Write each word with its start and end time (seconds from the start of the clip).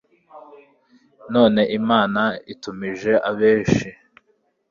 none 1.33 1.61
imana 1.79 2.21
itumije 2.53 3.13
abeshi 3.29 3.87